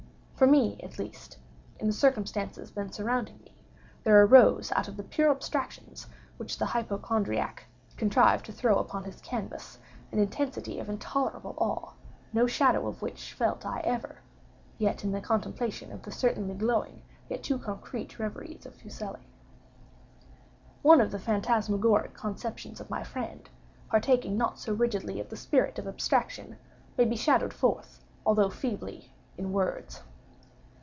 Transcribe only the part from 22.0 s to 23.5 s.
conceptions of my friend,